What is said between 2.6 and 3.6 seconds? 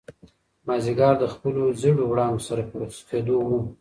په رخصتېدو و.